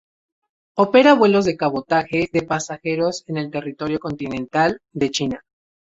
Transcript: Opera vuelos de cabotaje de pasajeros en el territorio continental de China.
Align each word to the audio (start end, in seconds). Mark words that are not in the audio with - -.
Opera 0.77 1.13
vuelos 1.13 1.45
de 1.45 1.55
cabotaje 1.55 2.27
de 2.33 2.41
pasajeros 2.41 3.23
en 3.27 3.37
el 3.37 3.51
territorio 3.51 3.99
continental 3.99 4.79
de 4.93 5.11
China. 5.11 5.43